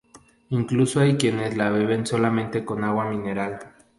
[0.49, 3.59] Incluso hay quienes la beben solamente con agua mineral.